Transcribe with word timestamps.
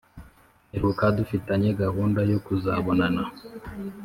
mperuka 0.69 1.05
dufitanye 1.17 1.69
gahunda 1.81 2.19
yo 2.31 2.39
kuzabonana 2.45 3.23